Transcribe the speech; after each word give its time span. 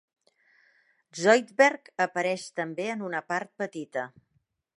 Zoidberg 1.19 1.93
apareix 2.07 2.47
també 2.61 2.89
en 2.95 3.05
una 3.11 3.23
part 3.33 3.53
petita. 3.65 4.09